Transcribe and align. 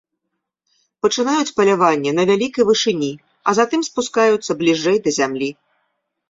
Пачынаюць 1.05 1.53
паляванне 1.59 2.11
на 2.19 2.23
вялікай 2.29 2.63
вышыні, 2.71 3.11
а 3.47 3.55
затым 3.59 3.81
спускаюцца 3.89 4.51
бліжэй 4.63 4.97
да 5.07 5.15
зямлі. 5.21 5.49